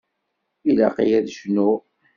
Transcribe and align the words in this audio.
Ilaq-iyi 0.69 1.15
ad 1.19 1.27
cnuɣ. 1.35 1.77